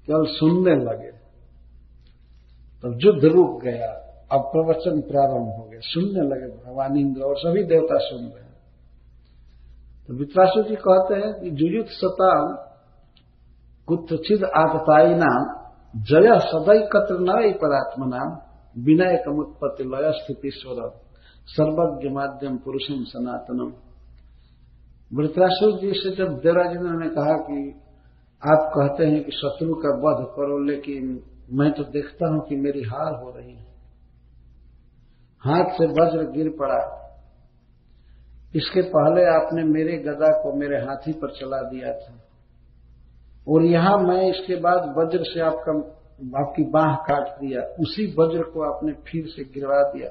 केवल 0.05 0.25
सुनने 0.25 0.75
लगे। 0.75 1.11
तब 1.11 2.91
तो 2.91 2.99
युद्ध 2.99 3.25
रुक 3.25 3.61
गया, 3.63 3.91
अब 4.31 4.41
प्रवचन 4.41 5.01
प्रारंभ 5.01 5.57
हो 5.57 5.67
गया। 5.71 5.79
सुनने 5.83 6.21
लगे 6.21 6.47
भगवान 6.65 6.97
इंद्र 6.97 7.21
और 7.21 7.37
सभी 7.37 7.63
देवता 7.63 7.97
सुन 7.97 8.23
रहे 8.23 8.43
हैं। 8.43 8.48
तो 10.09 10.15
वित्रासु 10.15 10.61
जी 10.63 10.75
कहते 10.75 11.15
हैं 11.15 11.33
कि 11.33 11.49
जुयुत 11.49 11.85
सता 11.87 12.55
कुत्रचिद 13.87 14.43
आतताई 14.43 15.13
नाम, 15.13 15.43
जय 15.95 16.39
सदै 16.39 16.79
कत्र 16.79 17.17
नय 17.19 17.51
परात्म 17.51 18.05
नाम, 18.05 18.37
विनय 18.83 19.23
कमुत्पत्ति 19.25 19.83
लय 19.83 20.11
स्थिति 20.11 20.51
स्वरम 20.53 20.89
सर्वज्ञ 21.47 22.09
माध्यम 22.09 22.57
पुरुषम 22.57 23.03
सनातनम। 23.03 23.71
वृत्रासुर 25.17 25.79
जी 25.79 25.91
से 25.93 26.15
जब 26.15 26.27
देवराजेंद्र 26.27 26.89
ने 26.89 27.09
कहा 27.09 27.33
कि 27.33 27.81
आप 28.43 28.71
कहते 28.75 29.05
हैं 29.05 29.23
कि 29.23 29.31
शत्रु 29.31 29.73
का 29.73 29.89
वध 29.89 30.25
करो, 30.25 30.63
लेकिन 30.63 31.23
मैं 31.51 31.71
तो 31.71 31.83
देखता 31.83 32.27
हूँ 32.27 32.47
कि 32.49 32.55
मेरी 32.55 32.81
हार 32.81 33.23
हो 33.23 33.29
रही 33.37 33.55
है। 33.55 33.67
हाथ 35.43 35.63
से 35.63 35.85
वज्र 35.85 36.31
गिर 36.31 36.49
पड़ा। 36.59 36.98
इसके 38.55 38.81
पहले 38.81 39.25
आपने 39.25 39.63
मेरे 39.63 39.97
गदा 39.97 40.27
को 40.27 40.53
मेरे 40.53 40.77
हाथी 40.77 41.13
पर 41.13 41.31
चला 41.31 41.61
दिया 41.61 41.93
था। 41.93 42.19
और 43.47 43.63
यहाँ 43.63 43.97
मैं 43.97 44.29
इसके 44.29 44.55
बाद 44.55 44.95
वज्र 44.97 45.23
से 45.23 45.39
आपका, 45.39 45.71
आपकी 46.39 46.63
बाह 46.63 46.95
काट 46.95 47.27
दिया। 47.27 47.61
उसी 47.61 48.15
वज्र 48.19 48.43
को 48.43 48.61
आपने 48.61 48.93
फिर 48.93 49.27
से 49.27 49.43
गिरवा 49.43 49.81
दिया। 49.81 50.09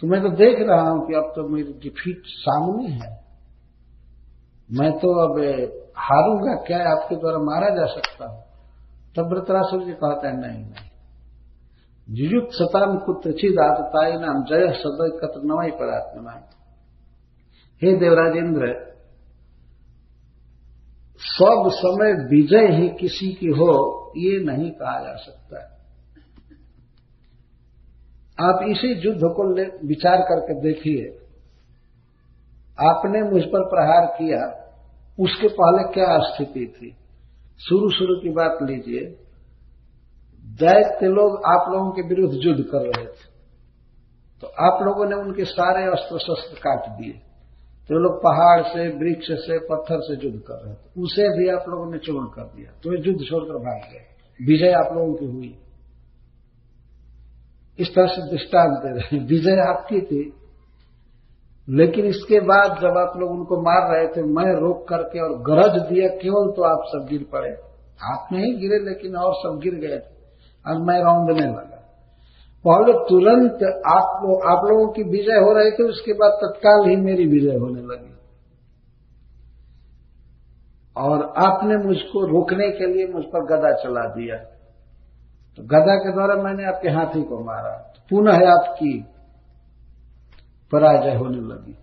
तो 0.00 0.06
मैं 0.06 0.22
तो 0.22 0.28
देख 0.28 0.56
रहा 0.60 0.90
हूँ 0.90 1.08
कि 1.08 1.14
अब 1.14 1.32
तो 1.36 1.48
मेरी 1.48 1.72
डिफीट 1.72 2.22
सामने 2.26 2.88
है। 2.88 3.20
मैं 4.72 4.92
तो 4.92 5.12
अब 5.14 5.40
हारूँगा, 5.96 6.54
क्या 6.54 6.78
आपके 6.78 7.16
द्वारा 7.16 7.38
मारा 7.38 7.68
जा 7.68 7.86
सकता 7.86 8.28
हूँ? 8.28 8.42
तब 9.16 9.28
व्रतरासुर 9.28 9.84
जी 9.84 9.92
कहते 9.92 10.28
हैं, 10.28 10.34
नहीं 10.34 10.64
नहीं। 10.64 10.89
जुयुत 12.10 12.48
सताम 12.52 12.98
कुत्रचित 12.98 13.58
आतताई 13.58 14.12
नाम 14.12 14.44
जय 14.44 14.72
सदय 14.72 15.18
कत्र 15.18 15.40
नवाई 15.44 15.70
पदात्मा 15.70 16.32
हे 17.82 17.96
देवराजेंद्र, 17.96 18.90
सब 21.20 21.70
समय 21.72 22.12
विजय 22.12 22.66
ही 22.72 22.88
किसी 22.88 23.32
की 23.32 23.46
हो, 23.46 24.12
ये 24.16 24.44
नहीं 24.44 24.70
कहा 24.70 25.00
जा 25.00 25.16
सकता। 25.16 25.58
आप 28.40 28.60
इसी 28.68 29.08
युद्ध 29.08 29.20
को 29.20 29.54
विचार 29.86 30.16
करके 30.16 30.60
देखिए। 30.60 31.16
आपने 32.86 33.22
मुझ 33.22 33.42
पर 33.42 33.64
प्रहार 33.64 34.06
किया, 34.06 34.42
उसके 35.20 35.48
पहले 35.48 35.92
क्या 35.92 36.18
स्थिति 36.18 36.74
थी? 36.76 36.96
शुरू 37.58 37.90
शुरू 37.90 38.20
की 38.20 38.30
बात 38.30 38.58
तो 44.40 44.46
आप 44.46 44.82
लोगों 44.82 45.06
ने 45.06 45.16
उनके 45.16 45.44
सारे 45.44 45.84
अस्त्र 45.84 46.18
शस्त्र 46.18 46.58
काट 46.58 46.88
दिए। 46.88 47.12
तो 47.88 47.98
लोग 47.98 48.18
पहाड़ 48.18 48.62
से, 48.62 48.88
वृक्ष 48.88 49.26
से, 49.26 49.58
पत्थर 49.58 50.00
से 50.00 50.26
युद्ध 50.26 50.40
कर 50.40 50.54
रहे 50.54 50.74
थे। 50.74 51.00
उसे 51.00 51.38
भी 51.38 51.48
आप 51.48 51.64
लोगों 51.68 51.92
ने 51.92 51.98
चूर्ण 51.98 52.26
कर 52.26 52.42
दिया। 52.42 52.80
तो 52.82 52.92
ये 52.92 53.02
युद्ध 53.06 53.20
छोड़कर 53.20 53.54
भाग 53.54 53.92
गए। 53.92 54.06
विजय 54.46 54.72
आप 54.72 54.96
लोगों 54.96 55.14
की 55.14 55.24
हुई। 55.24 55.58
इस 57.78 57.94
तरह 57.94 58.06
से 58.06 58.30
दृष्टांत 58.30 58.78
दे 58.78 59.00
रहे 59.00 59.24
विजय 59.24 59.56
आपकी 59.56 60.00
थी। 60.00 60.34
लेकिन 61.68 62.04
इसके 62.04 62.40
बाद 62.40 62.78
जब 62.80 62.98
आप 62.98 63.12
लोग 63.16 63.30
उनको 63.30 63.60
मार 63.60 63.96
रहे 63.96 64.06
थे, 64.08 64.22
मैं 64.22 64.60
रोक 64.60 64.88
करके 64.88 65.20
और 65.20 65.42
गरज 65.42 65.82
दिया 65.82 66.08
केवल 66.08 66.52
तो 66.52 66.62
आप 66.62 66.84
सब 66.86 67.06
गिर 67.10 67.26
पड़े। 67.32 67.50
आप 68.02 68.28
नहीं 68.32 68.60
गिरे, 68.60 68.78
लेकिन 68.78 69.16
और 69.16 69.34
सब 69.34 69.60
गिर 69.62 69.74
गए 69.74 69.98
थे। 69.98 70.19
और 70.66 70.78
मैं 70.78 71.00
रौंदने 71.02 71.46
लगा। 71.46 71.76
पहले 72.68 72.92
तुरंत 72.92 73.82
आप 73.86 74.20
लोग, 74.22 74.42
आप 74.42 74.70
लोगों 74.70 74.92
की 74.92 75.02
विजय 75.02 75.38
हो 75.38 75.52
रही 75.52 75.70
थी, 75.70 75.82
उसके 75.82 76.12
बाद 76.12 76.30
तत्काल 76.30 76.88
ही 76.88 76.96
मेरी 76.96 77.26
विजय 77.26 77.56
होने 77.56 77.82
लगी। 77.82 78.14
और 80.96 81.34
आपने 81.36 81.76
मुझको 81.76 82.26
रोकने 82.26 82.70
के 82.70 82.86
लिए 82.86 83.06
मुझ 83.06 83.24
पर 83.24 83.44
गदा 83.44 83.72
चला 83.72 84.00
दिया। 84.00 84.36
तो 85.56 85.62
गदा 85.62 85.94
के 85.96 86.12
द्वारा 86.12 86.34
मैंने 86.34 86.64
आपके 86.64 86.88
हाथी 86.88 87.22
को 87.22 87.44
मारा। 87.44 87.92
तो 87.96 88.02
पुनः 88.10 88.34
आपकी 88.34 89.04
पराजय 90.72 91.14
होने 91.14 91.38
लगी। 91.38 91.76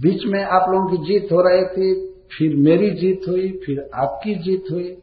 बीच 0.00 0.20
में 0.26 0.44
आप 0.44 0.70
लोगों 0.70 0.88
की 0.88 0.96
जीत 0.96 1.32
हो 1.32 1.40
रही 1.40 1.64
थी, 1.64 2.12
फिर 2.38 2.56
मेरी 2.56 2.90
जीत 2.90 3.20
हुई, 3.28 3.60
फिर 3.66 3.90
आपकी 3.94 4.34
जीत 4.34 4.64
हुई, 4.72 5.02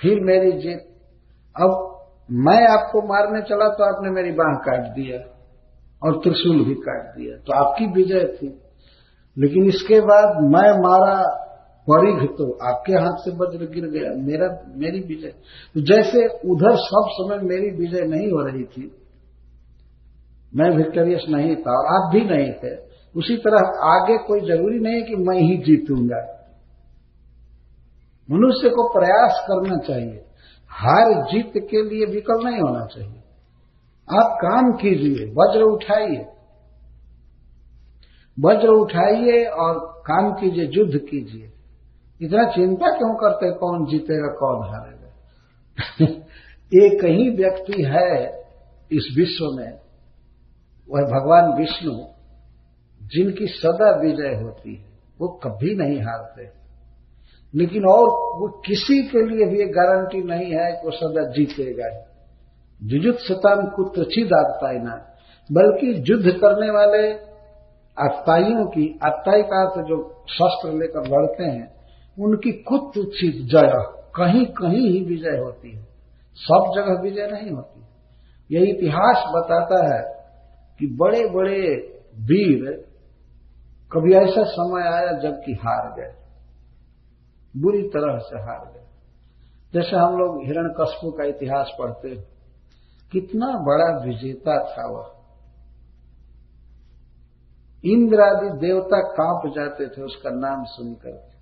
फिर 0.00 0.20
मेरी 0.20 0.52
जीत 0.52 0.91
अब 1.60 1.98
मैं 2.30 2.66
आपको 2.68 3.02
मारने 3.02 3.40
चला 3.42 3.68
तो 3.68 3.84
आपने 3.84 4.10
मेरी 4.10 4.32
बाह 4.32 4.54
काट 4.54 4.94
दिया 4.94 5.18
और 6.06 6.16
त्रिशूल 6.16 6.64
भी 6.64 6.74
काट 6.74 7.16
दिया। 7.16 7.36
तो 7.36 7.52
आपकी 7.52 7.86
विजय 7.86 8.24
थी। 8.24 8.58
लेकिन 9.38 9.64
इसके 9.64 10.00
बाद 10.00 10.42
मैं 10.42 10.72
मारा, 10.82 11.38
परिघ 11.90 12.28
तो 12.30 12.58
आपके 12.62 12.92
हाथ 12.92 13.16
से 13.16 13.30
वज्र 13.30 13.70
गिर 13.74 13.84
गया। 13.84 14.10
मेरा, 14.12 14.72
मेरी 14.76 15.00
विजय। 15.00 15.28
तो 15.74 15.80
जैसे 15.80 16.26
उधर 16.28 16.76
सब 16.76 17.06
समय 17.10 17.36
मेरी 17.36 17.70
विजय 17.76 18.00
नहीं 18.00 18.28
हो 18.28 18.46
रही 18.46 18.64
थी, 18.64 18.96
मैं 20.56 20.76
विक्टोरियस 20.76 21.24
नहीं 21.28 21.56
था 21.56 21.70
और 21.70 21.86
आप 21.86 22.14
भी 22.14 22.20
नहीं 22.20 22.52
थे। 22.52 22.76
उसी 23.16 23.36
तरह 23.36 23.58
आगे 23.84 24.18
कोई 24.18 24.40
ज़रूरी 24.40 24.78
नहीं 24.78 24.94
है 24.94 25.02
कि 25.02 25.14
मैं 25.14 25.38
ही 25.38 25.56
जीतूँगा। 25.56 26.38
मनुष्य 28.30 28.68
को 28.68 28.88
प्रयास 28.88 29.46
करना 29.50 29.76
चाहिए। 29.78 30.24
हार 30.72 31.26
जीत 31.32 31.52
के 31.56 31.82
लिए 31.82 32.06
विकल 32.06 32.44
नहीं 32.44 32.60
होना 32.60 32.86
चाहिए। 32.86 33.18
आप 34.20 34.38
काम 34.42 34.72
कीजिए, 34.72 35.26
वज्र 35.26 35.62
उठाइए। 35.62 36.26
वज्र 38.40 38.68
उठाइए 38.68 39.44
और 39.44 40.02
काम 40.06 40.32
कीजिए, 40.32 40.64
युद्ध 40.64 40.98
कीजिए। 40.98 41.52
इतना 42.22 42.44
चिंता 42.44 42.98
क्यों 42.98 43.14
करते 43.14 43.52
कौन 43.52 43.86
जीतेगा, 43.86 44.28
कौन 44.28 44.68
हारेगा? 44.68 45.08
एक 46.86 47.04
ही 47.04 47.30
व्यक्ति 47.30 47.82
है 47.82 48.26
इस 48.92 49.14
विश्व 49.16 49.44
में, 49.44 49.72
वह 50.90 51.00
भगवान 51.00 51.58
विष्णु, 51.58 52.06
जिनकी 53.02 53.46
सदा 53.46 54.00
विजय 54.00 54.42
होती 54.42 54.74
है, 54.74 54.84
वो 55.20 55.28
कभी 55.28 55.74
नहीं 55.74 56.00
हारते। 56.00 56.61
लेकिन 57.54 57.84
और 57.84 58.08
वो 58.40 58.62
किसी 58.66 59.02
के 59.02 59.22
लिए 59.22 59.46
भी 59.46 59.64
गारंटी 59.64 60.22
नहीं 60.22 60.52
है 60.52 60.72
कि 60.72 60.86
वो 60.86 60.90
सदा 60.90 61.30
जीतेगा। 61.30 62.06
जुजुत 62.82 63.18
शतान 63.18 63.66
कुत्र 63.66 64.04
छिदागता 64.04 64.72
ना, 64.72 65.16
बल्कि 65.52 66.04
युद्ध 66.10 66.30
करने 66.30 66.70
वाले 66.70 67.12
आत्ताइयों 67.98 68.66
की 68.66 68.98
आत्ताई 69.04 69.42
का 69.42 69.68
अर्थ 69.68 69.86
जो 69.86 70.24
शस्त्र 70.28 70.72
लेकर 70.72 71.00
लड़ते 71.00 71.44
हैं, 71.44 71.74
उनकी 72.20 72.52
कुत्सित 72.52 73.46
जय 73.46 73.98
कहीं 74.16 74.46
कहीं 74.46 74.88
ही 74.88 75.04
विजय 75.04 75.38
होती 75.38 75.70
है। 75.70 75.82
सब 76.36 76.72
जगह 76.76 77.02
विजय 77.02 77.26
नहीं 77.26 77.50
होती। 77.50 77.82
यह 78.56 78.62
इतिहास 78.70 79.24
बताता 79.36 79.94
है 79.94 80.02
कि 80.78 80.86
बड़े 80.86 81.28
बड़े 81.28 81.60
वीर 82.16 82.84
कभी 83.92 84.14
ऐसा 84.14 84.42
समय 84.44 84.82
आया 84.82 85.12
जबकि 85.12 85.52
हार 85.52 86.00
गए। 86.00 86.21
बुरी 87.56 87.82
तरह 87.82 88.18
से 88.18 88.38
हार 88.38 88.72
गए। 88.72 88.86
जैसे 89.74 89.96
हम 89.96 90.16
लोग 90.16 90.44
हिरण 90.44 90.68
कस्बू 90.68 91.10
का 91.10 91.24
इतिहास 91.24 91.76
पढ़ते 91.78 92.32
कितना 93.12 93.46
बड़ा 93.46 94.04
विजेता 94.04 94.64
था 94.64 94.86
वह। 94.86 95.22
इंद्र 97.84 98.20
आदि 98.20 98.66
देवता 98.66 99.00
काँप 99.00 99.54
जाते 99.54 99.88
थे, 99.88 100.02
उसका 100.02 100.30
नाम 100.30 100.64
सुनकर। 100.64 101.32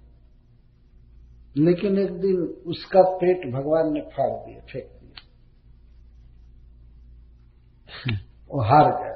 लेकिन 1.56 1.98
एक 1.98 2.20
दिन 2.20 2.62
उसका 2.66 3.02
पेट 3.02 3.54
भगवान 3.54 3.92
ने 3.92 4.00
फाड़ 4.00 4.46
दिया, 4.46 4.60
फेंक 4.60 5.00
दिया। 5.00 5.26
वो 8.50 8.62
हार 8.62 8.84
गया 8.84 9.10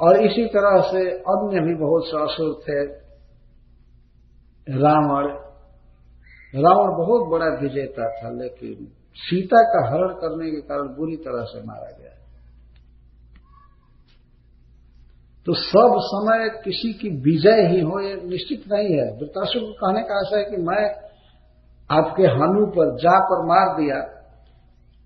और 0.00 0.16
इसी 0.16 0.46
तरह 0.46 0.80
से 0.80 1.10
अन्य 1.10 1.60
भी 1.60 1.74
बहुत 1.74 2.02
से 2.06 2.22
असुर 2.22 2.62
थे 2.62 3.09
रावण 4.66 5.28
रावण 6.54 6.88
बहुत 6.96 7.28
बड़ा 7.30 7.46
विजेता 7.60 8.06
था, 8.12 8.30
लेकिन 8.32 8.86
सीता 9.16 9.60
का 9.64 9.86
हरण 9.88 10.14
करने 10.14 10.50
के 10.50 10.60
कारण 10.62 10.88
बुरी 10.94 11.16
तरह 11.16 11.44
से 11.44 11.60
मारा 11.66 11.90
गया। 11.90 12.14
तो 15.46 15.54
सब 15.56 15.94
समय 16.06 16.48
किसी 16.64 16.92
की 16.92 17.08
विजय 17.20 17.62
ही 17.66 17.80
हो, 17.80 18.00
ये 18.00 18.14
निश्चित 18.24 18.64
नहीं 18.72 18.90
है। 18.96 19.06
वृतासुर 19.18 19.62
को 19.62 19.72
कहने 19.74 20.02
का 20.02 20.18
आशा 20.18 20.36
है 20.38 20.44
कि 20.44 20.56
मैं 20.62 20.82
आपके 21.90 22.26
हानु 22.32 22.66
पर 22.66 22.96
जा 22.96 23.18
पर 23.20 23.46
मार 23.46 23.76
दिया 23.76 24.00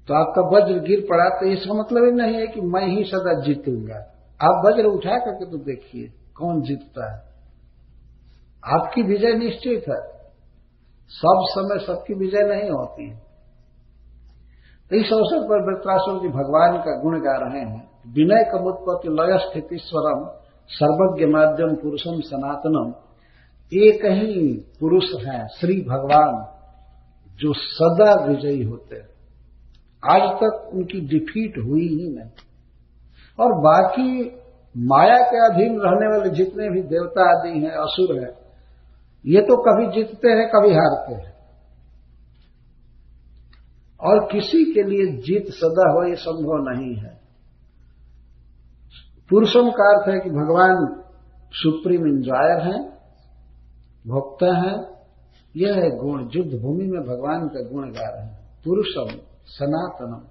तो 0.09 0.14
आपका 0.14 0.43
वज्र 0.49 0.79
गिर 0.81 1.07
पड़ा 1.11 1.29
तो 1.37 1.47
इसका 1.49 1.75
मतलब 1.75 2.05
ही 2.05 2.11
नहीं 2.12 2.35
है 2.35 2.47
कि 2.47 2.61
मैं 2.61 2.87
ही 2.87 3.05
सदा 3.05 3.33
जीतूँगा। 3.43 4.01
आप 4.40 4.64
वज्र 4.67 4.85
उठा 4.87 5.17
करके 5.19 5.51
तो 5.51 5.59
देखिए, 5.64 6.09
कौन 6.37 6.61
जीतता 6.62 7.07
है। 7.12 7.34
आपकी 8.66 9.03
विजय 9.03 9.33
निश्चित 9.33 9.85
है। 9.88 10.14
सब 11.09 11.38
समय 11.48 11.87
सबकी 11.87 12.14
विजय 12.14 12.42
नहीं 12.42 12.70
होती। 12.70 13.11
तो 14.90 14.96
इस 14.96 15.12
अवसर 15.12 15.48
पर 15.48 15.72
वृत्रासुर 15.72 16.22
जी 16.22 16.29
भगवान 16.29 16.79
का 16.79 17.03
गुण 17.03 17.20
गा 17.20 17.37
रहे 17.37 17.61
हैं। 17.61 17.90
विनय 18.14 18.50
कमुत्पत्ति 18.53 19.09
लय 19.09 19.38
स्थिति 19.38 19.79
स्वरम, 19.79 20.31
सर्वज्ञ 20.68 21.27
माध्यम 21.27 21.74
पुरुषम 21.74 22.20
सनातनम। 22.20 22.92
एक 23.72 24.05
ही 24.05 24.55
पुरुष 24.81 25.05
है 25.24 25.48
श्री 25.48 25.81
भगवान, 25.81 26.46
जो 27.37 27.53
सदा 27.53 28.24
विजयी 28.24 28.62
होते 28.62 28.96
हैं। 28.96 29.09
आज 30.11 30.37
तक 30.37 30.70
उनकी 30.74 31.00
डिफीट 31.00 31.59
हुई 31.59 31.88
ही 31.88 32.14
नहीं। 32.14 32.31
और 33.40 33.53
बाकी 33.53 34.40
माया 34.77 35.18
के 35.18 35.55
अधीन 35.55 35.81
रहने 35.81 36.18
वाले 36.18 36.31
जितने 36.31 36.70
भी 36.70 36.83
देवता 36.83 37.40
आदि 37.40 37.61
हैं, 37.61 37.70
असुर 37.70 38.20
हैं 38.20 38.43
ये 39.27 39.41
तो 39.41 39.57
कभी 39.57 39.97
जीतते 39.97 40.29
हैं, 40.29 40.49
कभी 40.49 40.75
हारते 40.75 41.15
हैं। 41.15 41.35
और 44.01 44.29
किसी 44.33 44.73
के 44.73 44.83
लिए 44.83 45.17
जीत 45.17 45.47
सदा 45.49 45.91
हो, 45.91 46.09
ये 46.09 46.15
संभव 46.15 46.71
नहीं 46.71 46.97
है। 46.97 47.21
पुरुषों 49.31 49.71
का 49.71 49.99
अर्थ 49.99 50.09
है 50.09 50.21
कि 50.21 50.31
भगवान 50.31 51.03
सुप्रीम 51.53 52.07
इंजॉयर 52.07 52.63
हैं, 52.63 52.95
भोक्ता 54.07 54.57
हैं। 54.57 54.95
यह 55.57 55.75
है 55.75 55.91
गुण, 55.91 56.29
युद्ध 56.35 56.63
भूमि 56.63 56.85
में 56.85 57.03
भगवान 57.03 57.49
का 57.49 57.61
गुण 57.61 57.91
गा 57.91 58.09
रहे 58.09 58.27
हैं। 58.27 58.61
पुरुषम, 58.65 59.07
सनातनम। 59.47 60.29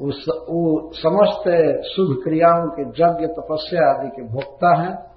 वो 0.00 0.92
समस्त 0.94 1.42
शुभ 1.96 2.20
क्रियाओं 2.24 2.70
के 2.70 2.82
यज्ञ, 2.82 3.26
तपस्या 3.26 3.98
आदि 3.98 4.08
के 4.08 4.22
भोक्ता 4.22 4.82
हैं। 4.82 5.07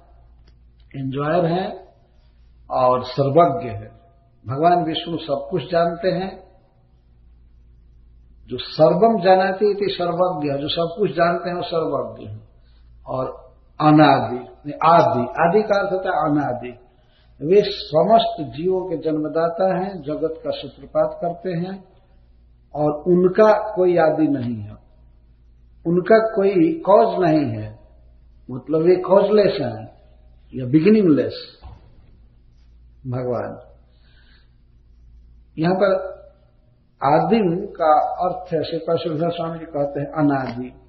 इंजॉयर 0.96 1.44
हैं 1.44 1.88
और 2.70 3.04
सर्वज्ञ 3.04 3.68
है। 3.68 3.88
भगवान 4.46 4.84
विष्णु 4.84 5.16
सब 5.18 5.48
कुछ 5.50 5.62
जानते 5.72 6.08
हैं। 6.08 6.42
जो 8.46 8.58
सर्वम 8.58 9.22
जानती 9.22 9.74
थी 9.74 9.94
सर्वज्ञ 9.94 10.62
जो 10.62 10.68
सब 10.68 10.94
कुछ 10.98 11.10
जानते 11.10 11.48
हैं 11.48 11.56
वो 11.56 11.62
सर्वज्ञ 11.62 12.26
है। 12.26 12.40
और 13.06 13.52
अनादि 13.80 14.72
आदि 14.84 15.20
आदि 15.20 15.62
का 15.62 15.80
अर्थ 15.80 15.92
होता 15.92 16.10
है 16.10 16.30
अनादि। 16.30 16.78
वे 17.42 17.62
समस्त 17.66 18.56
जीवों 18.56 18.90
के 18.90 18.96
जन्मदाता 18.96 19.78
हैं, 19.78 20.02
जगत 20.02 20.34
का 20.44 20.50
सूत्रपात 20.50 21.18
करते 21.22 21.50
हैं, 21.50 21.84
और 22.74 22.92
उनका 22.92 23.74
कोई 23.74 23.96
आदि 23.96 24.28
नहीं 24.28 24.56
है। 24.56 24.72
उनका 25.86 26.18
कोई 26.18 26.72
कॉज 26.72 27.28
नहीं 27.28 27.62
है। 27.62 27.78
मतलब 28.50 28.80
वे 28.80 28.96
कॉजलेस 28.96 29.58
हैं। 29.60 29.81
या 30.54 30.66
बिगिनिंगलेस 30.66 31.58
भगवान। 33.06 33.72
यहाँ 35.58 35.74
पर 35.74 36.12
आदिम 37.02 37.66
का 37.66 37.98
अर्थ 37.98 38.54
है, 38.54 38.64
श्री 38.64 38.78
कृष्ण 38.78 39.30
स्वामी 39.30 39.58
जी 39.58 39.64
कहते 39.64 40.00
हैं 40.00 40.06
अनादि। 40.06 40.81